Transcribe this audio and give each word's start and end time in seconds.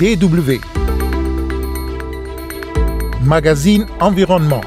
DW. 0.00 0.58
Magazine 3.22 3.86
Environnement. 4.00 4.62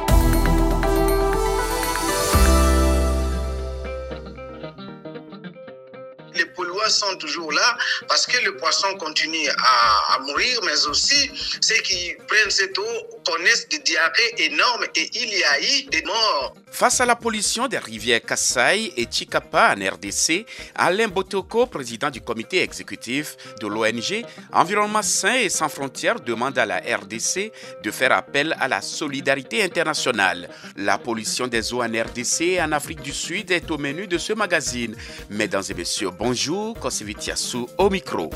les 6.35 6.46
polluants 6.46 6.88
sont 6.88 7.17
toujours 7.17 7.51
là 7.51 7.77
parce 8.07 8.27
que 8.27 8.32
le 8.43 8.55
poisson 8.57 8.96
continue 8.98 9.48
à, 9.57 10.20
mourir, 10.20 10.60
mais 10.66 10.86
aussi 10.88 11.32
ceux 11.62 11.82
qui 11.82 12.16
prennent 12.28 12.52
cette 12.52 12.78
eau 12.78 12.84
connaissent 13.25 13.68
des 13.70 13.80
diarrhées 13.80 14.36
énormes 14.38 14.86
et 14.96 15.10
il 15.14 15.30
y 15.30 15.43
a 15.43 15.60
eu 15.62 15.84
des 15.89 16.04
morts. 16.04 16.56
Face 16.71 17.00
à 17.02 17.06
la 17.06 17.16
pollution 17.16 17.68
des 17.68 17.78
rivières 17.78 18.21
Kassai 18.21 18.93
et 18.98 19.07
Chikapa 19.10 19.75
en 19.78 19.96
RDC, 19.96 20.46
Alain 20.75 21.07
Botoko, 21.07 21.68
président 21.68 22.10
du 22.10 22.20
comité 22.20 22.61
exécutif 22.61 23.36
de 23.61 23.68
l'ONG 23.68 24.25
Environnement 24.52 25.04
sain 25.04 25.36
et 25.36 25.50
sans 25.50 25.69
frontières, 25.69 26.19
demande 26.19 26.57
à 26.57 26.66
la 26.66 26.78
RDC 26.78 27.52
de 27.83 27.91
faire 27.91 28.11
appel 28.11 28.55
à 28.60 28.68
la 28.68 28.82
solidarité 28.82 29.64
internationale. 29.64 30.50
La 30.75 30.97
pollution 30.97 31.47
des 31.47 31.74
eaux 31.74 31.83
en 31.83 31.88
RDC 31.88 32.41
et 32.41 32.61
en 32.61 32.71
Afrique 32.71 33.02
du 33.02 33.13
Sud 33.13 33.52
est 33.52 33.69
au 33.69 33.77
menu 33.77 34.07
de 34.07 34.17
ce 34.17 34.33
magazine. 34.33 34.95
Mesdames 35.30 35.63
et 35.69 35.73
messieurs, 35.75 36.09
bonjour, 36.17 36.77
Kosivitiasu 36.80 37.66
au 37.77 37.89
micro. 37.89 38.32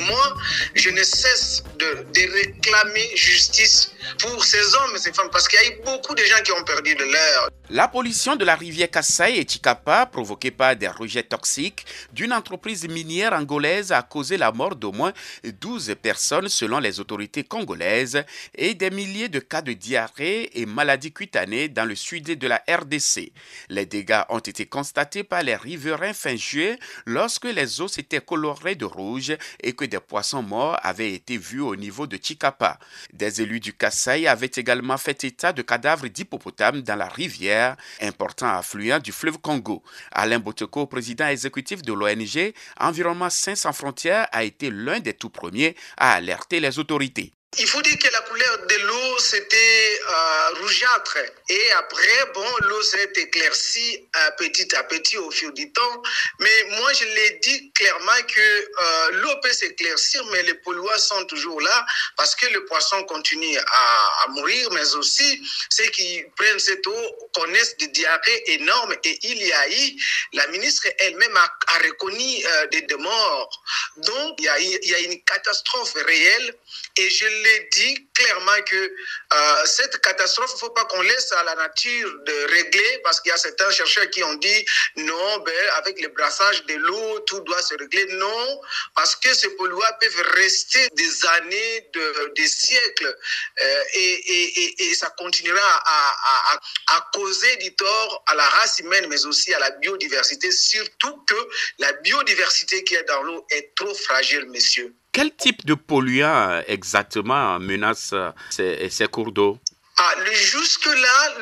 Moi, 0.00 0.36
je 0.74 0.90
ne 0.90 1.02
cesse 1.02 1.62
de, 1.78 2.04
réclamer 2.14 3.10
justice 3.16 3.91
pour 4.18 4.44
ces 4.44 4.74
hommes 4.74 4.96
et 4.96 4.98
ces 4.98 5.12
femmes 5.12 5.28
parce 5.30 5.48
qu'il 5.48 5.58
y 5.60 5.62
a 5.62 5.66
eu 5.74 5.80
beaucoup 5.84 6.14
de 6.14 6.22
gens 6.22 6.42
qui 6.44 6.52
ont 6.52 6.64
perdu 6.64 6.94
de 6.94 7.04
leur. 7.04 7.48
La 7.70 7.88
pollution 7.88 8.36
de 8.36 8.44
la 8.44 8.54
rivière 8.54 8.90
Kassai 8.90 9.38
et 9.38 9.48
Chikapa, 9.48 10.06
provoquée 10.06 10.50
par 10.50 10.76
des 10.76 10.88
rejets 10.88 11.22
toxiques 11.22 11.86
d'une 12.12 12.32
entreprise 12.32 12.86
minière 12.86 13.32
angolaise, 13.32 13.92
a 13.92 14.02
causé 14.02 14.36
la 14.36 14.52
mort 14.52 14.76
d'au 14.76 14.92
moins 14.92 15.12
12 15.44 15.94
personnes 16.02 16.48
selon 16.48 16.80
les 16.80 17.00
autorités 17.00 17.44
congolaises 17.44 18.24
et 18.54 18.74
des 18.74 18.90
milliers 18.90 19.28
de 19.28 19.38
cas 19.38 19.62
de 19.62 19.72
diarrhée 19.72 20.50
et 20.60 20.66
maladies 20.66 21.12
cutanées 21.12 21.68
dans 21.68 21.84
le 21.84 21.94
sud 21.94 22.24
de 22.38 22.46
la 22.46 22.62
RDC. 22.68 23.32
Les 23.68 23.86
dégâts 23.86 24.22
ont 24.28 24.38
été 24.38 24.66
constatés 24.66 25.24
par 25.24 25.42
les 25.42 25.56
riverains 25.56 26.12
fin 26.12 26.36
juillet 26.36 26.78
lorsque 27.06 27.46
les 27.46 27.80
eaux 27.80 27.88
s'étaient 27.88 28.20
colorées 28.20 28.74
de 28.74 28.84
rouge 28.84 29.34
et 29.62 29.72
que 29.72 29.84
des 29.84 30.00
poissons 30.00 30.42
morts 30.42 30.78
avaient 30.82 31.12
été 31.12 31.38
vus 31.38 31.60
au 31.60 31.76
niveau 31.76 32.06
de 32.06 32.18
Chikapa. 32.20 32.78
Des 33.12 33.40
élus 33.40 33.60
du 33.60 33.72
Kassai 33.72 34.01
avaient 34.08 34.50
également 34.54 34.96
fait 34.96 35.24
état 35.24 35.52
de 35.52 35.62
cadavres 35.62 36.08
d'hippopotames 36.08 36.82
dans 36.82 36.96
la 36.96 37.08
rivière 37.08 37.76
important 38.00 38.48
affluent 38.48 38.98
du 38.98 39.12
fleuve 39.12 39.38
Congo. 39.38 39.82
Alain 40.10 40.38
Boteko, 40.38 40.86
président 40.86 41.26
exécutif 41.26 41.82
de 41.82 41.92
l'ONG 41.92 42.52
Environnement 42.80 43.30
Sains 43.30 43.54
sans 43.54 43.72
frontières, 43.72 44.28
a 44.32 44.44
été 44.44 44.70
l'un 44.70 45.00
des 45.00 45.14
tout 45.14 45.30
premiers 45.30 45.76
à 45.96 46.14
alerter 46.14 46.60
les 46.60 46.78
autorités. 46.78 47.32
Il 47.58 47.68
faut 47.68 47.82
dire 47.82 47.98
que 47.98 48.08
la 48.10 48.22
couleur 48.22 48.66
de 48.66 48.74
l'eau, 48.76 49.18
c'était 49.18 50.00
euh, 50.08 50.48
rougeâtre. 50.60 51.18
Et 51.50 51.72
après, 51.72 52.32
bon, 52.32 52.46
l'eau 52.60 52.82
s'est 52.82 53.12
éclaircie 53.14 54.08
euh, 54.16 54.30
petit 54.38 54.74
à 54.74 54.84
petit 54.84 55.18
au 55.18 55.30
fil 55.30 55.52
du 55.52 55.70
temps. 55.70 56.02
Mais 56.38 56.64
moi, 56.78 56.90
je 56.94 57.04
l'ai 57.04 57.30
dit 57.42 57.70
clairement 57.72 58.22
que 58.26 58.40
euh, 58.40 59.10
l'eau 59.20 59.36
peut 59.42 59.52
s'éclaircir, 59.52 60.24
mais 60.32 60.42
les 60.44 60.54
polluants 60.54 60.96
sont 60.96 61.26
toujours 61.26 61.60
là 61.60 61.86
parce 62.16 62.34
que 62.36 62.46
le 62.46 62.64
poisson 62.64 63.04
continue 63.04 63.58
à, 63.58 64.12
à, 64.24 64.28
mourir, 64.28 64.70
mais 64.70 64.94
aussi 64.94 65.46
ceux 65.68 65.90
qui 65.90 66.24
prennent 66.36 66.58
cette 66.58 66.86
eau 66.86 67.16
connaissent 67.34 67.76
des 67.76 67.88
diarrhées 67.88 68.50
énormes. 68.52 68.94
Et 69.04 69.18
il 69.24 69.42
y 69.42 69.52
a 69.52 69.68
eu, 69.68 70.02
la 70.32 70.46
ministre 70.46 70.86
elle-même 71.00 71.36
a, 71.36 71.54
a 71.66 71.78
reconnu 71.80 72.44
des, 72.70 72.80
des 72.80 72.96
morts. 72.96 73.62
Donc, 73.98 74.36
il 74.38 74.46
y, 74.46 74.48
a, 74.48 74.58
il 74.58 74.88
y 74.88 74.94
a 74.94 75.00
une 75.00 75.22
catastrophe 75.24 75.92
réelle. 76.06 76.56
Et 76.98 77.08
je 77.08 77.26
l'ai 77.26 77.68
dit 77.72 78.08
clairement 78.14 78.62
que 78.66 78.76
euh, 78.76 79.64
cette 79.64 79.98
catastrophe, 80.00 80.50
il 80.50 80.54
ne 80.54 80.58
faut 80.60 80.70
pas 80.70 80.84
qu'on 80.84 81.00
laisse 81.02 81.32
à 81.32 81.42
la 81.44 81.54
nature 81.54 82.12
de 82.26 82.52
régler, 82.52 83.00
parce 83.02 83.20
qu'il 83.20 83.30
y 83.30 83.32
a 83.32 83.38
certains 83.38 83.70
chercheurs 83.70 84.10
qui 84.10 84.22
ont 84.22 84.34
dit 84.34 84.64
non, 84.96 85.38
ben, 85.38 85.68
avec 85.76 86.00
le 86.00 86.08
brassage 86.08 86.64
de 86.66 86.74
l'eau, 86.74 87.20
tout 87.20 87.40
doit 87.40 87.62
se 87.62 87.74
régler. 87.74 88.06
Non, 88.14 88.60
parce 88.94 89.16
que 89.16 89.32
ces 89.32 89.50
polluants 89.56 89.96
peuvent 90.00 90.22
rester 90.34 90.88
des 90.92 91.26
années, 91.26 91.88
de, 91.94 92.32
des 92.36 92.48
siècles, 92.48 93.16
euh, 93.62 93.84
et, 93.94 94.12
et, 94.34 94.84
et, 94.84 94.94
ça 94.94 95.10
continuera 95.16 95.60
à, 95.60 96.54
à, 96.54 96.60
à 96.96 97.10
causer 97.14 97.56
du 97.56 97.74
tort 97.74 98.22
à 98.26 98.34
la 98.34 98.48
race 98.48 98.78
humaine, 98.80 99.06
mais 99.08 99.24
aussi 99.24 99.52
à 99.54 99.58
la 99.58 99.70
biodiversité, 99.70 100.52
surtout 100.52 101.24
que 101.26 101.48
la 101.78 101.92
biodiversité 101.94 102.84
qui 102.84 102.94
est 102.94 103.04
dans 103.04 103.22
l'eau 103.22 103.46
est 103.50 103.74
trop 103.74 103.94
fragile, 103.94 104.46
messieurs. 104.50 104.94
Quel 105.12 105.34
type 105.36 105.66
de 105.66 105.74
polluant 105.74 106.62
exactement 106.66 107.58
menace 107.58 108.14
ces, 108.50 108.88
ces 108.88 109.06
cours 109.06 109.32
d'eau? 109.32 109.58
Ah, 109.98 110.14
Jusque-là, 110.32 111.34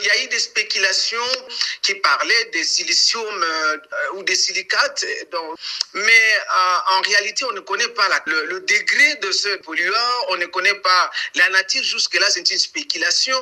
il 0.00 0.06
y 0.06 0.10
a 0.10 0.24
eu 0.24 0.28
des 0.28 0.38
spéculations 0.38 1.30
qui 1.82 1.94
parlaient 1.96 2.44
des 2.46 2.64
silicium 2.64 3.42
euh, 3.42 3.76
ou 4.14 4.22
des 4.22 4.34
silicates, 4.34 5.04
mais 5.92 6.10
euh, 6.10 6.96
en 6.96 7.00
réalité, 7.02 7.44
on 7.44 7.52
ne 7.52 7.60
connaît 7.60 7.88
pas 7.88 8.08
le, 8.26 8.60
degré 8.60 9.16
de 9.16 9.30
ce 9.30 9.56
polluant, 9.58 10.24
on 10.30 10.36
ne 10.36 10.46
connaît 10.46 10.80
pas 10.80 11.10
la 11.34 11.50
nature. 11.50 11.84
Jusque-là, 11.84 12.26
c'est 12.30 12.50
une 12.50 12.58
spéculation. 12.58 13.38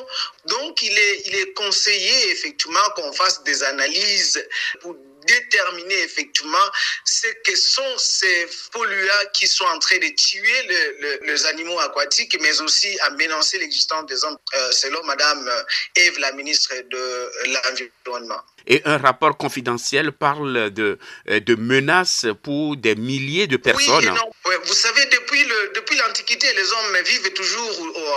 Donc, 0.46 0.82
il 0.82 0.98
est, 0.98 1.22
il 1.26 1.36
est 1.36 1.52
conseillé 1.52 2.32
effectivement 2.32 2.90
qu'on 2.96 3.12
fasse 3.12 3.44
des 3.44 3.62
analyses 3.62 4.46
pour 4.80 4.96
déterminer 5.26 6.00
effectivement 6.02 6.66
ce 7.04 7.28
que 7.44 7.56
sont 7.56 7.94
ces 7.98 8.48
polluants 8.72 9.26
qui 9.32 9.46
sont 9.46 9.64
en 9.64 9.78
train 9.78 9.98
de 9.98 10.08
tuer 10.14 10.62
le, 10.68 10.80
le, 11.02 11.26
les 11.26 11.46
animaux 11.46 11.78
aquatiques, 11.80 12.36
mais 12.40 12.60
aussi 12.60 12.98
à 13.00 13.10
menacer 13.10 13.58
l'existence 13.58 14.06
des 14.06 14.24
hommes, 14.24 14.38
euh, 14.54 14.72
selon 14.72 15.02
Madame 15.04 15.50
Eve, 15.94 16.18
la 16.18 16.32
ministre 16.32 16.74
de 16.90 17.04
l'Environnement. 17.52 18.42
Et 18.68 18.82
un 18.84 18.98
rapport 18.98 19.36
confidentiel 19.36 20.10
parle 20.10 20.70
de, 20.70 20.98
de 21.28 21.54
menaces 21.54 22.26
pour 22.42 22.76
des 22.76 22.96
milliers 22.96 23.46
de 23.46 23.56
personnes. 23.56 24.10
Oui, 24.10 24.20
non, 24.20 24.28
ouais, 24.46 24.58
vous 24.64 24.74
savez, 24.74 25.04
depuis, 25.06 25.44
le, 25.44 25.58
depuis 25.78 25.96
l'Antiquité, 25.96 26.52
les 26.52 26.72
hommes 26.72 26.96
vivent 27.04 27.32
toujours 27.32 27.80
au, 27.80 28.08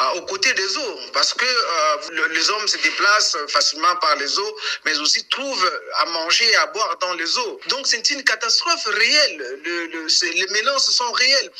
à, 0.00 0.14
aux 0.16 0.24
côtés 0.32 0.54
des 0.54 0.76
eaux, 0.78 0.96
parce 1.12 1.34
que 1.34 1.44
euh, 1.44 1.96
le, 2.12 2.24
les 2.28 2.48
hommes 2.50 2.66
se 2.66 2.78
déplacent 2.78 3.36
facilement 3.48 3.94
par 3.96 4.16
les 4.16 4.38
eaux, 4.38 4.56
mais 4.86 4.96
aussi 5.00 5.22
trouvent 5.28 5.70
à 6.00 6.06
manger 6.06 6.33
à 6.42 6.66
boire 6.66 6.96
dans 7.00 7.14
les 7.14 7.38
eaux. 7.38 7.60
Donc 7.68 7.86
c'est 7.86 8.10
une 8.10 8.22
catastrophe 8.24 8.86
réelle. 8.86 9.60
Le, 9.64 9.86
le, 9.86 10.06
les 10.34 10.46
menaces 10.48 10.90
sont 10.90 11.12
réelles. 11.12 11.50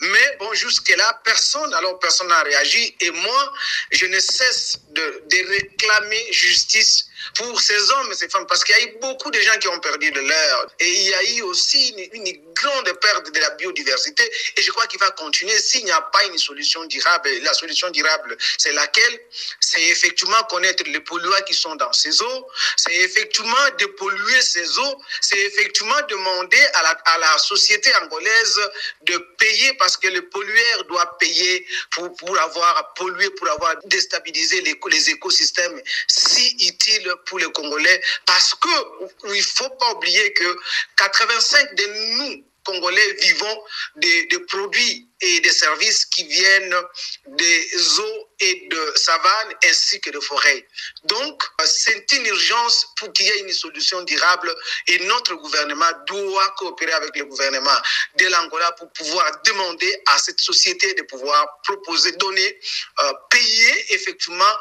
Mais 0.00 0.36
bon, 0.38 0.52
jusque-là, 0.54 1.20
personne, 1.24 1.72
alors 1.74 1.98
personne 1.98 2.28
n'a 2.28 2.42
réagi. 2.42 2.96
Et 3.00 3.10
moi, 3.10 3.52
je 3.90 4.06
ne 4.06 4.18
cesse 4.20 4.78
de, 4.90 5.22
de 5.26 5.48
réclamer 5.48 6.32
justice 6.32 7.06
pour 7.36 7.60
ces 7.60 7.90
hommes 7.90 8.12
et 8.12 8.14
ces 8.14 8.28
femmes, 8.28 8.46
parce 8.46 8.64
qu'il 8.64 8.76
y 8.76 8.78
a 8.78 8.82
eu 8.82 8.98
beaucoup 9.00 9.30
de 9.30 9.40
gens 9.40 9.58
qui 9.58 9.68
ont 9.68 9.80
perdu 9.80 10.10
de 10.10 10.20
l'heure. 10.20 10.66
Et 10.80 10.88
il 10.88 11.02
y 11.02 11.14
a 11.14 11.22
eu 11.34 11.42
aussi 11.42 11.94
une, 12.12 12.42
grande 12.54 12.92
perte 13.00 13.32
de 13.32 13.40
la 13.40 13.50
biodiversité. 13.50 14.22
Et 14.56 14.62
je 14.62 14.70
crois 14.70 14.86
qu'il 14.86 15.00
va 15.00 15.10
continuer 15.10 15.58
s'il 15.58 15.84
n'y 15.84 15.90
a 15.90 16.00
pas 16.00 16.24
une 16.26 16.38
solution 16.38 16.84
durable. 16.84 17.28
La 17.42 17.54
solution 17.54 17.90
durable, 17.90 18.36
c'est 18.56 18.72
laquelle? 18.72 19.20
C'est 19.58 19.82
effectivement 19.82 20.40
connaître 20.44 20.84
les 20.86 21.00
polluants 21.00 21.42
qui 21.44 21.54
sont 21.54 21.74
dans 21.74 21.92
ces 21.92 22.22
eaux. 22.22 22.46
C'est 22.76 22.94
effectivement 22.94 23.68
dépolluer 23.78 24.40
ces 24.42 24.78
eaux. 24.78 25.02
C'est 25.20 25.40
effectivement 25.40 26.00
demander 26.08 26.64
à 26.74 26.82
la, 26.82 26.90
à 26.90 27.18
la 27.18 27.38
société 27.38 27.92
angolaise 27.96 28.60
de 29.02 29.18
payer, 29.38 29.74
parce 29.74 29.96
que 29.96 30.06
le 30.08 30.28
pollueur 30.28 30.84
doit 30.84 31.18
payer 31.18 31.66
pour, 31.90 32.14
pour 32.14 32.38
avoir 32.38 32.94
pollué, 32.94 33.28
pour 33.30 33.48
avoir 33.50 33.74
déstabilisé 33.84 34.60
les, 34.60 34.78
les 34.88 35.10
écosystèmes 35.10 35.82
si 36.06 36.56
utiles 36.60 37.11
pour 37.26 37.38
les 37.38 37.50
Congolais 37.52 38.02
parce 38.26 38.54
que 38.54 38.68
il 39.34 39.42
faut 39.42 39.70
pas 39.70 39.92
oublier 39.94 40.32
que 40.32 40.56
85 40.96 41.74
de 41.74 41.84
nous, 42.16 42.44
Congolais, 42.64 43.12
vivons 43.14 43.64
des, 43.96 44.28
produits 44.48 45.08
et 45.20 45.40
des 45.40 45.52
services 45.52 46.04
qui 46.06 46.24
viennent 46.24 46.76
des 47.26 47.98
eaux 47.98 48.28
et 48.40 48.68
de 48.68 48.92
savanes 48.96 49.54
ainsi 49.64 50.00
que 50.00 50.10
de 50.10 50.20
forêts. 50.20 50.66
Donc, 51.04 51.42
c'est 51.64 52.10
une 52.12 52.26
urgence 52.26 52.86
pour 52.96 53.12
qu'il 53.12 53.26
y 53.26 53.30
ait 53.30 53.40
une 53.40 53.52
solution 53.52 54.02
durable 54.02 54.54
et 54.88 54.98
notre 55.06 55.34
gouvernement 55.34 55.90
doit 56.06 56.48
coopérer 56.58 56.92
avec 56.92 57.16
le 57.16 57.24
gouvernement 57.24 57.78
de 58.16 58.26
l'Angola 58.26 58.72
pour 58.72 58.90
pouvoir 58.92 59.30
demander 59.44 60.02
à 60.06 60.18
cette 60.18 60.40
société 60.40 60.94
de 60.94 61.02
pouvoir 61.02 61.60
proposer, 61.62 62.12
donner, 62.12 62.60
euh, 63.02 63.12
payer 63.30 63.94
effectivement 63.94 64.54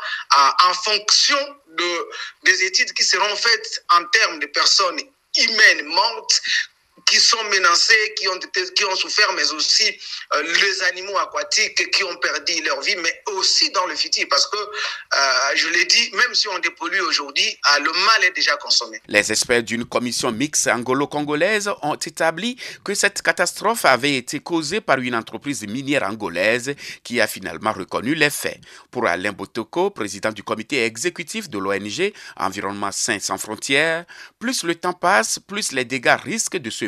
en 0.64 0.74
fonction 0.74 1.60
de, 1.68 2.10
des 2.44 2.64
études 2.64 2.94
qui 2.94 3.04
seront 3.04 3.36
faites 3.36 3.84
en 3.90 4.06
termes 4.06 4.40
de 4.40 4.48
personnes 4.48 5.02
humaines 5.38 5.86
mortes 5.86 6.42
qui 7.12 7.20
sont 7.20 7.44
menacés, 7.52 8.14
qui 8.16 8.28
ont, 8.30 8.96
souffert, 8.96 9.34
mais 9.34 9.52
aussi 9.52 9.84
euh, 9.84 10.42
les 10.44 10.84
animaux 10.84 11.18
aquatiques 11.18 11.92
qui 11.92 12.04
ont 12.06 12.16
perdu 12.16 12.62
leur 12.64 12.80
vie, 12.82 12.96
mais 13.04 13.22
aussi 13.34 13.70
dans 13.72 13.86
le 13.86 13.96
futur, 13.96 14.26
parce 14.30 14.48
que, 14.48 14.56
euh, 14.56 15.20
je 15.56 15.68
l'ai 15.68 15.84
dit, 15.84 16.10
même 16.14 16.34
si 16.34 16.48
on 16.48 16.58
dépollue 16.60 17.02
aujourd'hui, 17.02 17.58
ah, 17.66 17.80
le 17.80 17.92
mal 17.92 18.24
est 18.24 18.32
déjà 18.32 18.56
consommé. 18.56 19.02
Les 19.08 19.30
experts 19.30 19.64
d'une 19.64 19.84
commission 19.84 20.32
mixte 20.32 20.68
angolo-congolaise 20.68 21.70
ont 21.82 21.96
établi 21.96 22.56
que 22.86 22.94
cette 22.96 23.22
catastrophe 23.22 23.84
avait 23.84 24.16
été 24.16 24.40
causée 24.40 24.80
par 24.80 25.00
une 25.00 25.16
entreprise 25.16 25.68
minière 25.68 26.04
angolaise 26.04 26.76
qui 27.04 27.20
a 27.20 27.28
finalement 27.28 27.74
reconnu 27.74 28.16
les 28.16 28.30
faits. 28.30 28.62
Pour 28.90 29.06
Alain 29.06 29.34
Botoko, 29.34 29.90
président 29.90 30.32
du 30.32 30.44
comité 30.44 30.86
exécutif 30.86 31.50
de 31.50 31.58
l'ONG 31.58 32.14
Environnement 32.38 32.94
Sain 32.94 33.20
sans 33.20 33.38
frontières, 33.38 34.06
plus 34.40 34.64
le 34.64 34.76
temps 34.76 34.94
passe, 34.94 35.40
plus 35.40 35.74
les 35.74 35.84
dégâts 35.84 36.16
risquent 36.24 36.58
de 36.58 36.70
se 36.70 36.86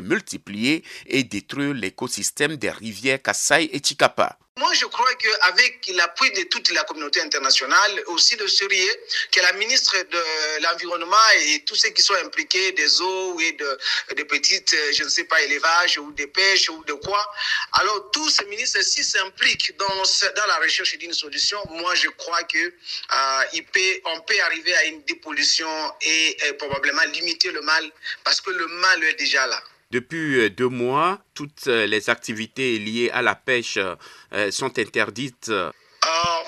et 1.07 1.23
détruire 1.23 1.73
l'écosystème 1.73 2.57
des 2.57 2.71
rivières 2.71 3.21
Kassai 3.21 3.69
et 3.71 3.81
Chikapa. 3.83 4.37
Moi, 4.57 4.71
je 4.75 4.85
crois 4.85 5.11
qu'avec 5.15 5.87
l'appui 5.95 6.29
de 6.31 6.43
toute 6.43 6.69
la 6.71 6.83
communauté 6.83 7.19
internationale, 7.21 8.03
aussi 8.05 8.35
de 8.35 8.45
sérieux, 8.45 8.95
que 9.31 9.39
la 9.39 9.51
ministre 9.53 9.95
de 9.97 10.61
l'Environnement 10.61 11.29
et 11.47 11.63
tous 11.65 11.73
ceux 11.73 11.89
qui 11.89 12.03
sont 12.03 12.13
impliqués 12.13 12.71
des 12.73 13.01
eaux 13.01 13.39
et 13.39 13.53
de, 13.53 14.23
petites, 14.23 14.75
je 14.93 15.03
ne 15.03 15.09
sais 15.09 15.23
pas, 15.23 15.41
élevages 15.41 15.97
ou 15.97 16.11
des 16.11 16.27
pêches 16.27 16.69
ou 16.69 16.83
de 16.83 16.93
quoi, 16.93 17.25
alors 17.71 18.11
tous 18.11 18.29
ces 18.29 18.45
ministres, 18.45 18.79
s'ils 18.83 19.05
s'impliquent 19.05 19.75
dans, 19.77 20.03
dans 20.35 20.45
la 20.45 20.57
recherche 20.57 20.95
d'une 20.99 21.13
solution, 21.13 21.57
moi, 21.71 21.95
je 21.95 22.09
crois 22.09 22.43
que 22.43 22.59
euh, 22.59 23.43
il 23.53 23.65
peut, 23.65 24.01
peut 24.27 24.41
arriver 24.43 24.75
à 24.75 24.83
une 24.85 25.01
dépollution 25.01 25.93
et, 26.01 26.37
et 26.47 26.53
probablement 26.53 27.03
limiter 27.05 27.51
le 27.51 27.61
mal 27.61 27.91
parce 28.23 28.39
que 28.39 28.51
le 28.51 28.67
mal 28.67 29.03
est 29.03 29.15
déjà 29.15 29.47
là. 29.47 29.63
Depuis 29.93 30.39
euh, 30.39 30.49
deux 30.49 30.69
mois, 30.69 31.19
toutes 31.35 31.67
euh, 31.67 31.85
les 31.85 32.09
activités 32.09 32.79
liées 32.79 33.11
à 33.13 33.21
la 33.21 33.35
pêche 33.35 33.77
euh, 33.77 34.49
sont 34.49 34.79
interdites. 34.79 35.51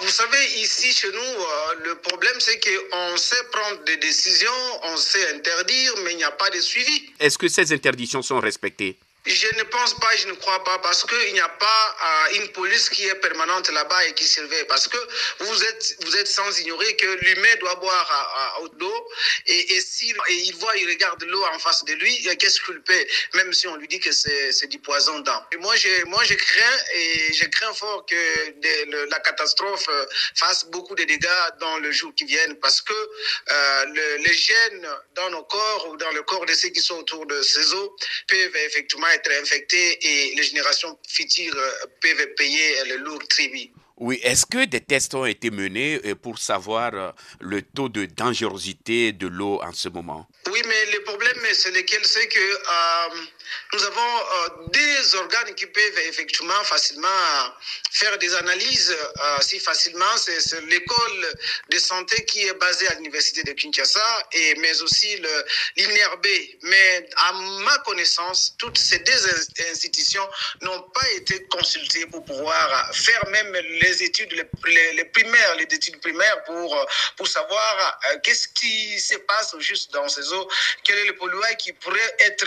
vous 0.02 0.10
savez, 0.10 0.44
ici 0.58 0.92
chez 0.92 1.12
nous, 1.12 1.34
le 1.84 1.94
problème 1.96 2.34
c'est 2.40 2.60
qu'on 2.60 3.16
sait 3.18 3.44
prendre 3.52 3.84
des 3.84 3.98
décisions, 3.98 4.62
on 4.86 4.98
sait 4.98 5.36
interdire, 5.36 5.94
mais 6.04 6.14
il 6.14 6.18
n'y 6.18 6.24
a 6.24 6.32
pas 6.32 6.50
de 6.50 6.60
suivi. 6.60 7.12
Est-ce 7.20 7.38
que 7.38 7.48
ces 7.48 7.72
interdictions 7.72 8.24
sont 8.24 8.40
respectées? 8.40 8.98
Je 9.26 9.48
ne 9.58 9.64
pense 9.64 9.94
pas, 10.00 10.16
je 10.16 10.28
ne 10.28 10.34
crois 10.34 10.64
pas, 10.64 10.78
parce 10.80 11.04
qu'il 11.04 11.34
n'y 11.34 11.40
a 11.40 11.50
pas 11.50 11.98
euh, 12.04 12.36
une 12.36 12.48
police 12.50 12.90
qui 12.90 13.06
est 13.06 13.16
permanente 13.16 13.70
là-bas 13.70 14.06
et 14.06 14.14
qui 14.14 14.26
surveille. 14.26 14.66
Parce 14.66 14.88
que 14.88 14.98
vous 15.40 15.64
êtes, 15.64 15.96
vous 16.04 16.16
êtes 16.18 16.28
sans 16.28 16.60
ignorer 16.60 16.96
que 16.96 17.08
l'humain 17.26 17.56
doit 17.60 17.76
boire 17.76 18.12
à, 18.12 18.58
à, 18.58 18.62
l'eau 18.80 19.08
et, 19.48 19.76
et, 19.76 19.82
si, 19.82 20.14
et 20.30 20.52
voit, 20.54 20.76
il 20.78 20.88
regarde 20.88 21.24
l'eau 21.24 21.44
en 21.44 21.60
face 21.60 21.84
de 21.86 21.94
lui, 21.94 22.38
qu'est-ce 22.38 22.62
qu'il 22.62 22.82
peut, 22.82 23.06
même 23.34 23.52
si 23.54 23.68
on 23.68 23.76
lui 23.78 23.88
dit 23.88 24.00
que 24.00 24.12
c'est 24.12 24.68
du 24.68 24.80
poison 24.80 25.20
dedans. 25.20 25.44
Et 25.52 25.58
moi, 25.58 25.76
je, 25.76 26.06
moi, 26.06 26.24
je 26.24 26.34
crains 26.34 26.78
et 26.94 27.34
je 27.34 27.46
crains 27.46 27.74
fort 27.74 28.06
que 28.06 29.10
la 29.10 29.20
catastrophe 29.20 29.88
euh, 29.90 30.06
fasse 30.36 30.66
beaucoup 30.66 30.96
de 30.96 31.04
dégâts 31.04 31.28
dans 31.60 31.78
le 31.80 31.92
jour 31.92 32.14
qui 32.16 32.26
viennent 32.26 32.56
parce 32.60 32.82
que 32.82 32.94
euh, 32.94 33.86
le, 33.86 34.18
les 34.18 34.34
gènes 34.34 34.88
dans 35.16 35.30
nos 35.32 35.44
corps 35.44 35.90
ou 35.90 35.98
dans 35.98 36.12
le 36.12 36.22
corps 36.24 36.46
de 36.46 36.54
ceux 36.54 36.70
qui 36.70 36.82
sont 36.82 37.00
autour 37.00 37.26
de 37.26 37.42
ces 37.42 37.74
eaux 37.74 37.96
peuvent 38.28 38.56
effectivement 38.58 39.08
être 39.16 39.32
infectés 39.42 39.98
et 40.02 40.36
les 40.36 40.44
générations 40.44 40.98
futures 41.08 41.58
euh, 41.58 41.88
peuvent 42.02 42.28
payer 42.36 42.84
le 42.90 42.98
lourd 42.98 43.26
tribut. 43.28 43.72
Oui, 43.98 44.20
est-ce 44.24 44.46
que 44.46 44.66
des 44.66 44.82
tests 44.82 45.16
ont 45.16 45.26
été 45.26 45.52
menés 45.52 46.02
euh, 46.04 46.16
pour 46.16 46.38
savoir 46.38 46.94
euh, 46.94 47.12
le 47.40 47.62
taux 47.62 47.88
de 47.88 48.06
dangerosité 48.06 49.14
de 49.14 49.28
l'eau 49.28 49.62
en 49.64 49.72
ce 49.72 49.88
moment? 49.88 50.28
Oui, 50.52 50.62
mais 50.68 50.92
le 50.92 51.02
problème, 51.04 51.38
c'est 51.54 51.72
lequel? 51.72 52.04
C'est 52.04 52.28
que 52.28 52.40
euh, 52.40 53.22
nous 53.74 53.84
avons 53.84 54.00
euh, 54.00 54.68
des 54.68 55.16
organes 55.16 55.54
qui 55.56 55.66
peuvent 55.66 56.00
effectivement 56.08 56.64
facilement 56.64 57.10
faire 57.92 58.18
des 58.18 58.34
analyses 58.36 58.92
euh, 58.92 59.38
si 59.42 59.60
facilement. 59.60 60.18
C'est 60.18 60.62
l'école 60.62 61.34
de 61.70 61.78
santé 61.78 62.24
qui 62.26 62.44
est 62.44 62.54
basée 62.54 62.88
à 62.88 62.96
l'université 62.96 63.44
de 63.44 63.52
Kinshasa, 63.52 64.28
et, 64.34 64.56
mais 64.56 64.82
aussi 64.82 65.18
l'INRB. 65.78 66.26
Mais 66.64 67.10
à 67.18 67.34
ma 67.34 67.78
connaissance, 67.80 68.56
toutes 68.58 68.78
ces 68.78 69.00
deux 69.00 69.28
institutions 69.72 70.28
n'ont 70.62 70.82
pas 70.82 71.10
été 71.16 71.44
consultées 71.46 72.06
pour 72.08 72.24
pouvoir 72.26 72.96
faire 72.96 73.26
même 73.30 73.54
les 73.54 74.04
études, 74.04 74.32
les, 74.34 74.94
les, 74.94 75.06
primaires, 75.06 75.56
les 75.56 75.64
études 75.64 76.00
primaires 76.00 76.44
pour, 76.44 76.88
pour 77.18 77.28
savoir 77.28 78.00
euh, 78.10 78.18
qu'est-ce 78.24 78.48
qui 78.50 79.00
se 79.00 79.16
passe 79.16 79.56
juste 79.60 79.92
dans 79.92 80.08
ces 80.08 80.32
eaux, 80.34 80.48
quel 80.84 80.98
est 81.00 81.06
le 81.06 81.16
polluant 81.16 81.56
qui 81.58 81.74
pourrait 81.74 82.16
être 82.20 82.46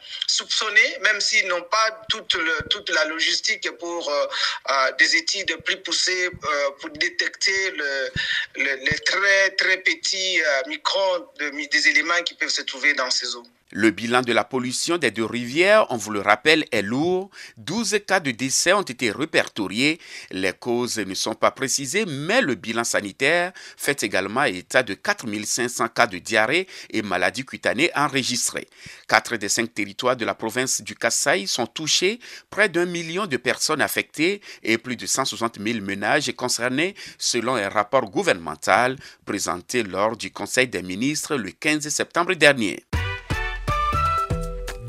euh, 0.00 0.06
soupçonné, 0.26 0.98
même 1.02 1.20
s'ils 1.20 1.46
n'ont 1.46 1.62
pas 1.62 2.00
toute, 2.08 2.36
toute 2.70 2.90
la 2.90 3.04
logistique 3.04 3.70
pour 3.78 4.08
euh, 4.08 4.26
euh, 4.70 4.92
des 4.98 5.16
études 5.16 5.56
plus 5.64 5.76
poussées 5.78 6.26
euh, 6.28 6.70
pour 6.80 6.90
détecter 6.90 7.70
le, 7.72 8.10
le, 8.56 8.74
les 8.76 8.98
très 9.00 9.50
très 9.56 9.78
petits 9.78 10.40
microns 10.66 11.28
de, 11.38 11.50
des 11.68 11.88
éléments 11.88 12.22
qui 12.24 12.34
peuvent 12.34 12.48
se 12.48 12.62
trouver 12.62 12.94
dans 12.94 13.10
ces 13.10 13.34
eaux. 13.36 13.46
Le 13.72 13.90
bilan 13.92 14.22
de 14.22 14.32
la 14.32 14.42
pollution 14.42 14.98
des 14.98 15.12
deux 15.12 15.24
rivières, 15.24 15.86
on 15.90 15.96
vous 15.96 16.10
le 16.10 16.20
rappelle, 16.20 16.64
est 16.72 16.82
lourd. 16.82 17.30
12 17.56 18.00
cas 18.04 18.18
de 18.18 18.32
décès 18.32 18.72
ont 18.72 18.82
été 18.82 19.12
répertoriés. 19.12 20.00
Les 20.32 20.52
causes 20.52 20.98
ne 20.98 21.14
sont 21.14 21.36
pas 21.36 21.52
précisées, 21.52 22.04
mais 22.04 22.40
le 22.40 22.56
bilan 22.56 22.82
sanitaire 22.82 23.52
fait 23.76 24.02
également 24.02 24.42
état 24.42 24.82
de 24.82 24.94
4500 24.94 25.86
cas 25.88 26.08
de 26.08 26.18
diarrhée 26.18 26.66
et 26.90 27.02
maladies 27.02 27.44
cutanées 27.44 27.92
enregistrés. 27.94 28.66
Quatre 29.06 29.36
des 29.36 29.48
cinq 29.48 29.72
territoires 29.72 30.16
de 30.16 30.24
la 30.24 30.34
province 30.34 30.80
du 30.80 30.96
Kassai 30.96 31.46
sont 31.46 31.66
touchés, 31.66 32.18
près 32.50 32.68
d'un 32.68 32.86
million 32.86 33.28
de 33.28 33.36
personnes 33.36 33.82
affectées 33.82 34.40
et 34.64 34.78
plus 34.78 34.96
de 34.96 35.06
160 35.06 35.60
000 35.64 35.80
ménages 35.84 36.32
concernés 36.34 36.96
selon 37.18 37.54
un 37.54 37.68
rapport 37.68 38.10
gouvernemental 38.10 38.96
présenté 39.24 39.84
lors 39.84 40.16
du 40.16 40.32
Conseil 40.32 40.66
des 40.66 40.82
ministres 40.82 41.36
le 41.36 41.52
15 41.52 41.88
septembre 41.88 42.34
dernier. 42.34 42.84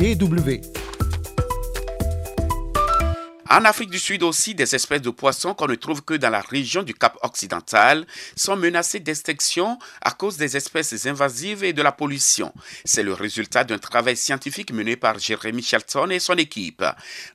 DW. 0.02 0.62
En 3.52 3.66
Afrique 3.66 3.92
du 3.92 4.00
Sud 4.00 4.24
aussi, 4.24 4.56
des 4.56 4.74
espèces 4.74 5.04
de 5.04 5.12
poissons 5.12 5.54
qu'on 5.54 5.68
ne 5.68 5.76
trouve 5.76 6.02
que 6.02 6.16
dans 6.16 6.32
la 6.32 6.42
région 6.42 6.82
du 6.82 6.96
Cap 6.96 7.20
occidental 7.22 8.08
sont 8.36 8.56
menacées 8.56 9.00
d'extinction 9.00 9.78
à 10.02 10.10
cause 10.10 10.38
des 10.38 10.58
espèces 10.58 11.06
invasives 11.06 11.64
et 11.64 11.74
de 11.74 11.84
la 11.84 11.92
pollution. 11.92 12.52
C'est 12.84 13.04
le 13.04 13.14
résultat 13.14 13.64
d'un 13.64 13.78
travail 13.78 14.18
scientifique 14.18 14.74
mené 14.74 14.96
par 14.96 15.20
Jérémy 15.20 15.62
Shelton 15.62 16.10
et 16.10 16.18
son 16.18 16.34
équipe. 16.34 16.84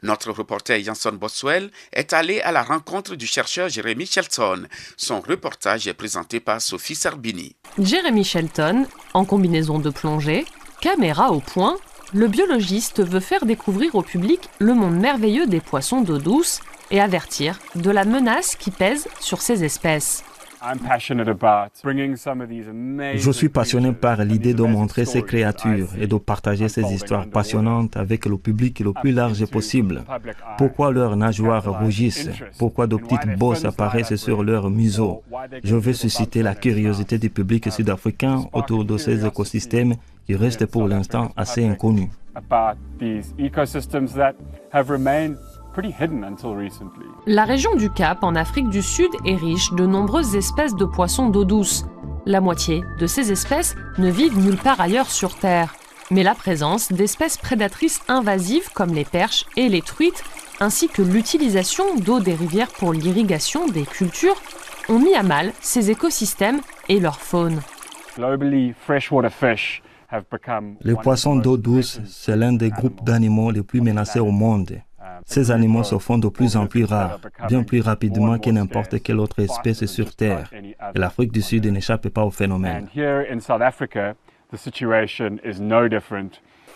Notre 0.02 0.32
reporter 0.32 0.82
Janson 0.82 1.12
Boswell 1.12 1.70
est 1.92 2.12
allé 2.14 2.40
à 2.40 2.50
la 2.50 2.64
rencontre 2.64 3.14
du 3.14 3.28
chercheur 3.28 3.68
Jérémy 3.68 4.06
Shelton. 4.06 4.66
Son 4.96 5.20
reportage 5.20 5.86
est 5.86 5.94
présenté 5.94 6.40
par 6.40 6.60
Sophie 6.60 6.96
Serbini. 6.96 7.54
Jérémy 7.78 8.24
Shelton, 8.24 8.88
en 9.14 9.24
combinaison 9.24 9.78
de 9.78 9.90
plongée, 9.90 10.44
caméra 10.80 11.30
au 11.30 11.38
point, 11.38 11.76
le 12.12 12.28
biologiste 12.28 13.02
veut 13.02 13.20
faire 13.20 13.46
découvrir 13.46 13.94
au 13.94 14.02
public 14.02 14.48
le 14.58 14.75
monde 14.75 14.96
merveilleux 14.96 15.46
des 15.46 15.60
poissons 15.60 16.02
d'eau 16.02 16.18
douce 16.18 16.60
et 16.90 17.00
avertir 17.00 17.58
de 17.75 17.90
la 17.90 18.04
menace 18.04 18.54
qui 18.54 18.70
pèse 18.70 19.08
sur 19.20 19.42
ces 19.42 19.64
espèces. 19.64 20.22
Je 23.14 23.30
suis 23.30 23.48
passionné 23.48 23.92
par 23.92 24.25
l'idée 24.25 24.54
de 24.54 24.62
montrer 24.62 25.04
ces 25.04 25.22
créatures 25.22 25.88
et 25.98 26.06
de 26.06 26.16
partager 26.16 26.68
ces 26.68 26.84
histoires 26.92 27.26
passionnantes 27.26 27.96
avec 27.96 28.26
le 28.26 28.38
public 28.38 28.80
le 28.80 28.92
plus 28.92 29.12
large 29.12 29.44
possible. 29.46 30.04
Pourquoi 30.58 30.92
leurs 30.92 31.16
nageoires 31.16 31.80
rougissent? 31.80 32.30
Pourquoi 32.58 32.86
de 32.86 32.96
petites 32.96 33.38
bosses 33.38 33.64
apparaissent 33.64 34.16
sur 34.16 34.42
leur 34.42 34.70
museau? 34.70 35.22
Je 35.62 35.76
veux 35.76 35.92
susciter 35.92 36.42
la 36.42 36.54
curiosité 36.54 37.18
du 37.18 37.30
public 37.30 37.70
sud-africain 37.70 38.44
autour 38.52 38.84
de 38.84 38.96
ces 38.96 39.26
écosystèmes 39.26 39.94
qui 40.26 40.34
restent 40.34 40.66
pour 40.66 40.88
l'instant 40.88 41.32
assez 41.36 41.64
inconnus. 41.66 42.08
La 47.26 47.45
région 47.45 47.75
du 47.75 47.90
Cap 47.90 48.25
en 48.25 48.35
Afrique 48.35 48.71
du 48.71 48.83
Sud 48.83 49.11
est 49.25 49.37
riche 49.37 49.73
de 49.73 49.85
nombreuses 49.85 50.35
espèces 50.35 50.75
de 50.75 50.85
poissons 50.85 51.28
d'eau 51.28 51.45
douce. 51.45 51.85
La 52.25 52.40
moitié 52.40 52.83
de 52.99 53.06
ces 53.06 53.30
espèces 53.30 53.76
ne 53.99 54.11
vivent 54.11 54.38
nulle 54.38 54.56
part 54.56 54.80
ailleurs 54.80 55.11
sur 55.11 55.37
Terre. 55.37 55.75
Mais 56.11 56.23
la 56.23 56.35
présence 56.35 56.92
d'espèces 56.92 57.37
prédatrices 57.37 58.00
invasives 58.09 58.71
comme 58.73 58.95
les 58.95 59.04
perches 59.04 59.45
et 59.56 59.68
les 59.68 59.83
truites, 59.83 60.23
ainsi 60.61 60.88
que 60.88 61.02
l'utilisation 61.02 61.85
d'eau 61.97 62.21
des 62.21 62.35
rivières 62.35 62.73
pour 62.73 62.92
l'irrigation 62.92 63.66
des 63.66 63.85
cultures, 63.85 64.40
ont 64.88 64.99
mis 64.99 65.14
à 65.14 65.23
mal 65.23 65.52
ces 65.61 65.90
écosystèmes 65.90 66.61
et 66.88 67.00
leur 67.00 67.21
faune. 67.21 67.61
Les 70.80 70.95
poissons 70.95 71.37
d'eau 71.37 71.56
douce, 71.56 72.00
c'est 72.06 72.37
l'un 72.37 72.52
des 72.52 72.71
groupes 72.71 73.04
d'animaux 73.04 73.50
les 73.50 73.62
plus 73.62 73.80
menacés 73.80 74.21
au 74.21 74.30
monde. 74.30 74.80
Ces 75.26 75.50
animaux 75.50 75.83
se 75.83 75.99
font 75.99 76.18
de 76.18 76.28
plus 76.28 76.56
en 76.56 76.66
plus 76.66 76.85
rares, 76.85 77.18
bien 77.49 77.64
plus 77.64 77.80
rapidement 77.80 78.38
que 78.38 78.49
n'importe 78.49 79.02
quelle 79.02 79.18
autre 79.18 79.40
espèce 79.40 79.85
sur 79.87 80.14
Terre. 80.14 80.49
Et 80.95 80.99
l'Afrique 80.99 81.33
du 81.33 81.42
Sud 81.42 81.66
n'échappe 81.66 82.09
pas 82.09 82.25
au 82.25 82.30
phénomène. 82.30 82.88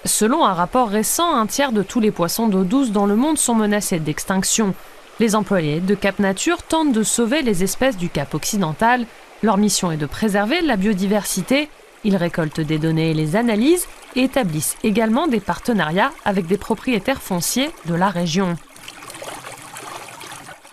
Selon 0.05 0.45
un 0.45 0.53
rapport 0.53 0.89
récent, 0.89 1.35
un 1.37 1.47
tiers 1.47 1.73
de 1.73 1.83
tous 1.83 2.01
les 2.01 2.11
poissons 2.11 2.49
d'eau 2.49 2.65
douce 2.65 2.91
dans 2.91 3.07
le 3.07 3.17
monde 3.17 3.39
sont 3.39 3.55
menacés 3.55 4.01
d'extinction. 4.01 4.75
Les 5.21 5.37
employés 5.37 5.81
de 5.81 5.95
Cap 5.95 6.19
Nature 6.19 6.63
tentent 6.63 6.93
de 6.93 7.03
sauver 7.03 7.43
les 7.43 7.63
espèces 7.63 7.97
du 7.97 8.09
Cap 8.09 8.35
occidental. 8.35 9.07
Leur 9.43 9.59
mission 9.59 9.93
est 9.93 9.97
de 9.97 10.07
préserver 10.07 10.61
la 10.63 10.77
biodiversité. 10.77 11.69
Ils 12.05 12.17
récoltent 12.17 12.61
des 12.61 12.79
données 12.79 13.11
et 13.11 13.15
les 13.15 13.37
analysent 13.37 13.87
et 14.17 14.23
établissent 14.23 14.77
également 14.83 15.27
des 15.27 15.41
partenariats 15.41 16.13
avec 16.25 16.47
des 16.47 16.57
propriétaires 16.57 17.21
fonciers 17.21 17.71
de 17.87 17.95
la 17.95 18.09
région. 18.09 18.57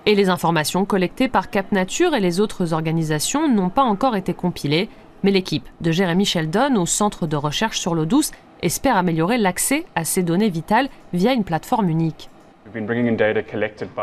Et 0.06 0.16
les 0.16 0.30
informations 0.30 0.86
collectées 0.86 1.28
par 1.28 1.50
Cap 1.50 1.74
Nature 1.74 2.16
et 2.16 2.22
les 2.22 2.40
autres 2.40 2.74
organisations 2.74 3.50
n'ont 3.50 3.70
pas 3.70 3.84
encore 3.84 4.16
été 4.16 4.34
compilées, 4.34 4.88
mais 5.24 5.32
l'équipe 5.32 5.68
de 5.82 5.92
Jérémy 5.92 6.24
Sheldon 6.24 6.76
au 6.78 6.86
Centre 6.86 7.28
de 7.28 7.36
recherche 7.36 7.80
sur 7.80 7.94
l'eau 7.94 8.06
douce 8.06 8.32
espère 8.62 8.96
améliorer 8.96 9.38
l'accès 9.38 9.86
à 9.96 10.06
ces 10.06 10.24
données 10.24 10.50
vitales 10.50 10.88
via 11.12 11.34
une 11.34 11.44
plateforme 11.44 11.90
unique. 11.90 12.30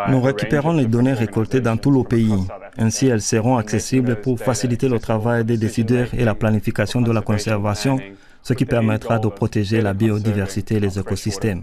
Nous 0.09 0.21
récupérons 0.21 0.73
les 0.73 0.87
données 0.87 1.13
récoltées 1.13 1.61
dans 1.61 1.77
tout 1.77 1.91
le 1.91 2.03
pays. 2.03 2.47
Ainsi, 2.79 3.07
elles 3.07 3.23
seront 3.23 3.57
accessibles 3.57 4.21
pour 4.21 4.39
faciliter 4.39 4.89
le 4.89 4.99
travail 4.99 5.45
des 5.45 5.57
décideurs 5.57 6.09
et 6.15 6.25
la 6.25 6.35
planification 6.35 7.01
de 7.01 7.13
la 7.13 7.21
conservation, 7.21 7.99
ce 8.43 8.53
qui 8.53 8.65
permettra 8.65 9.19
de 9.19 9.29
protéger 9.29 9.81
la 9.81 9.95
biodiversité 9.95 10.77
et 10.77 10.81
les 10.81 10.99
écosystèmes. 10.99 11.63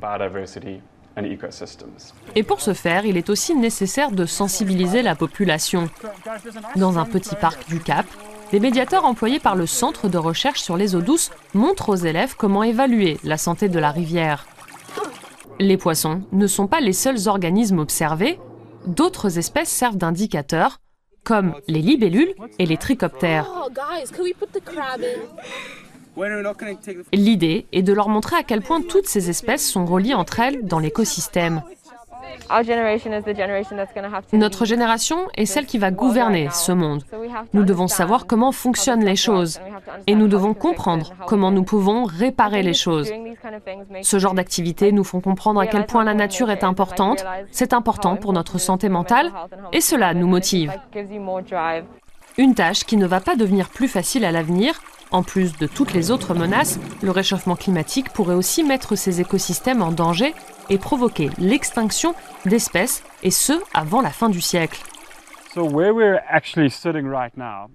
Et 2.35 2.43
pour 2.43 2.61
ce 2.61 2.73
faire, 2.73 3.05
il 3.05 3.17
est 3.17 3.29
aussi 3.29 3.55
nécessaire 3.55 4.11
de 4.11 4.25
sensibiliser 4.25 5.01
la 5.01 5.15
population. 5.15 5.89
Dans 6.75 6.97
un 6.97 7.05
petit 7.05 7.35
parc 7.35 7.67
du 7.67 7.79
Cap, 7.79 8.05
les 8.53 8.59
médiateurs 8.59 9.05
employés 9.05 9.39
par 9.39 9.55
le 9.55 9.65
Centre 9.65 10.09
de 10.09 10.17
recherche 10.17 10.61
sur 10.61 10.77
les 10.77 10.95
eaux 10.95 11.01
douces 11.01 11.31
montrent 11.53 11.89
aux 11.89 11.95
élèves 11.95 12.35
comment 12.37 12.63
évaluer 12.63 13.17
la 13.23 13.37
santé 13.37 13.69
de 13.69 13.79
la 13.79 13.91
rivière. 13.91 14.45
Les 15.61 15.77
poissons 15.77 16.23
ne 16.31 16.47
sont 16.47 16.65
pas 16.65 16.81
les 16.81 16.91
seuls 16.91 17.27
organismes 17.27 17.77
observés, 17.77 18.39
d'autres 18.87 19.37
espèces 19.37 19.69
servent 19.69 19.95
d'indicateurs, 19.95 20.81
comme 21.23 21.53
les 21.67 21.83
libellules 21.83 22.33
et 22.57 22.65
les 22.65 22.77
trichoptères. 22.77 23.47
L'idée 27.13 27.67
est 27.71 27.83
de 27.83 27.93
leur 27.93 28.09
montrer 28.09 28.37
à 28.37 28.43
quel 28.43 28.61
point 28.61 28.81
toutes 28.81 29.05
ces 29.05 29.29
espèces 29.29 29.69
sont 29.69 29.85
reliées 29.85 30.15
entre 30.15 30.39
elles 30.39 30.65
dans 30.65 30.79
l'écosystème. 30.79 31.61
Notre 34.33 34.65
génération 34.65 35.27
est 35.35 35.45
celle 35.45 35.65
qui 35.65 35.77
va 35.77 35.91
gouverner 35.91 36.49
ce 36.51 36.71
monde. 36.71 37.03
Nous 37.53 37.63
devons 37.63 37.87
savoir 37.87 38.25
comment 38.27 38.51
fonctionnent 38.51 39.05
les 39.05 39.15
choses 39.15 39.59
et 40.07 40.15
nous 40.15 40.27
devons 40.27 40.53
comprendre 40.53 41.13
comment 41.27 41.51
nous 41.51 41.63
pouvons 41.63 42.05
réparer 42.05 42.63
les 42.63 42.73
choses. 42.73 43.11
Ce 44.01 44.19
genre 44.19 44.33
d'activités 44.33 44.91
nous 44.91 45.03
font 45.03 45.21
comprendre 45.21 45.59
à 45.59 45.67
quel 45.67 45.85
point 45.85 46.03
la 46.03 46.13
nature 46.13 46.49
est 46.49 46.63
importante, 46.63 47.25
c'est 47.51 47.73
important 47.73 48.15
pour 48.15 48.33
notre 48.33 48.57
santé 48.57 48.89
mentale 48.89 49.31
et 49.71 49.81
cela 49.81 50.13
nous 50.13 50.27
motive. 50.27 50.71
Une 52.37 52.55
tâche 52.55 52.85
qui 52.85 52.97
ne 52.97 53.05
va 53.05 53.19
pas 53.19 53.35
devenir 53.35 53.69
plus 53.69 53.87
facile 53.87 54.25
à 54.25 54.31
l'avenir. 54.31 54.81
En 55.11 55.23
plus 55.23 55.57
de 55.57 55.67
toutes 55.67 55.93
les 55.93 56.09
autres 56.09 56.33
menaces, 56.33 56.79
le 57.01 57.11
réchauffement 57.11 57.57
climatique 57.57 58.09
pourrait 58.13 58.35
aussi 58.35 58.63
mettre 58.63 58.95
ces 58.95 59.19
écosystèmes 59.19 59.81
en 59.81 59.91
danger 59.91 60.33
et 60.69 60.77
provoquer 60.77 61.29
l'extinction 61.37 62.15
d'espèces, 62.45 63.03
et 63.23 63.31
ce 63.31 63.53
avant 63.73 64.01
la 64.01 64.09
fin 64.09 64.29
du 64.29 64.39
siècle. 64.39 64.81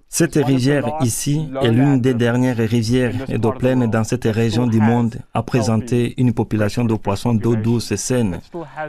Cette 0.09 0.35
rivière 0.35 0.97
ici 1.01 1.47
est 1.61 1.71
l'une 1.71 2.01
des 2.01 2.15
dernières 2.15 2.57
rivières 2.57 3.13
d'eau 3.37 3.51
pleine 3.51 3.87
dans 3.87 4.03
cette 4.03 4.23
région 4.25 4.65
du 4.65 4.79
monde 4.79 5.17
à 5.35 5.43
présenter 5.43 6.15
une 6.17 6.33
population 6.33 6.85
de 6.85 6.95
poissons 6.95 7.35
d'eau 7.35 7.55
douce 7.55 7.91
et 7.91 7.97
saine. 7.97 8.39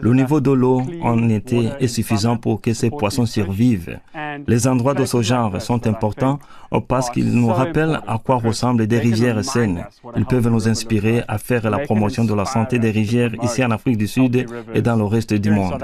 Le 0.00 0.14
niveau 0.14 0.40
de 0.40 0.52
l'eau 0.52 0.83
en 1.02 1.28
été 1.28 1.71
est 1.81 1.88
suffisant 1.88 2.38
pour 2.38 2.62
que 2.62 2.73
ces 2.73 2.88
poissons 2.88 3.26
survivent. 3.26 3.99
Les 4.47 4.66
endroits 4.66 4.95
de 4.95 5.04
ce 5.04 5.23
genre 5.23 5.61
sont 5.61 5.87
importants 5.87 6.38
parce 6.87 7.11
qu'ils 7.11 7.33
nous 7.33 7.49
rappellent 7.49 8.00
à 8.07 8.18
quoi 8.18 8.37
ressemblent 8.37 8.87
des 8.87 8.99
rivières 8.99 9.45
saines. 9.45 9.85
Ils 10.16 10.26
peuvent 10.26 10.49
nous 10.49 10.68
inspirer 10.68 11.23
à 11.28 11.38
faire 11.38 11.68
la 11.71 11.78
promotion 11.78 12.25
de 12.25 12.35
la 12.35 12.45
santé 12.45 12.78
des 12.78 12.90
rivières 12.90 13.33
ici 13.42 13.64
en 13.64 13.71
Afrique 13.71 13.99
du 13.99 14.07
Sud 14.07 14.47
et 14.75 14.83
dans 14.83 14.97
le 14.97 15.04
reste 15.04 15.35
du 15.35 15.50
monde. 15.50 15.83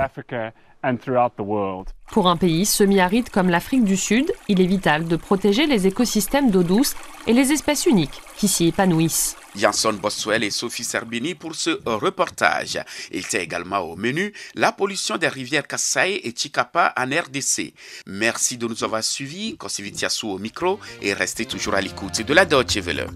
Pour 2.10 2.28
un 2.28 2.36
pays 2.36 2.66
semi-aride 2.66 3.30
comme 3.30 3.48
l'Afrique 3.48 3.84
du 3.84 3.96
Sud, 3.96 4.30
il 4.48 4.60
est 4.60 4.66
vital 4.66 5.06
de 5.06 5.16
protéger 5.16 5.66
les 5.66 5.86
écosystèmes 5.86 6.50
d'eau 6.50 6.62
douce 6.62 6.94
et 7.26 7.32
les 7.32 7.52
espèces 7.52 7.86
uniques 7.86 8.20
qui 8.36 8.48
s'y 8.48 8.66
épanouissent. 8.66 9.36
Janson 9.56 9.92
Boswell 9.94 10.42
et 10.42 10.50
Sophie 10.50 10.84
Serbini 10.84 11.34
pour 11.34 11.54
ce 11.54 11.80
reportage. 11.84 12.80
Il 13.12 13.20
était 13.20 13.42
également 13.42 13.78
au 13.78 13.96
menu 13.96 14.32
la 14.54 14.72
pollution 14.72 15.16
des 15.16 15.28
rivières 15.28 15.66
Kassai 15.66 16.20
et 16.24 16.34
Chikapa 16.36 16.92
en 16.96 17.04
RDC. 17.04 17.72
Merci 18.06 18.56
de 18.56 18.66
nous 18.66 18.82
avoir 18.82 19.04
suivis. 19.04 19.56
Kosivitiasu 19.56 20.26
au 20.26 20.38
micro 20.38 20.80
et 21.00 21.12
restez 21.12 21.46
toujours 21.46 21.74
à 21.74 21.80
l'écoute 21.80 22.22
de 22.22 22.34
la 22.34 22.44
Deutsche 22.44 22.78
Welle. 22.78 23.06